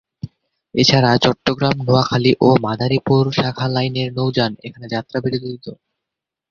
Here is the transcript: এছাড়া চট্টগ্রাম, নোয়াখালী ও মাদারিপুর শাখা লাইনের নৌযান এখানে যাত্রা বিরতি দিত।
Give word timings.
এছাড়া 0.75 1.11
চট্টগ্রাম, 1.23 1.75
নোয়াখালী 1.87 2.31
ও 2.41 2.59
মাদারিপুর 2.65 3.23
শাখা 3.37 3.67
লাইনের 3.67 4.09
নৌযান 4.17 4.51
এখানে 4.67 4.85
যাত্রা 4.93 5.17
বিরতি 5.23 5.47
দিত। 5.47 5.65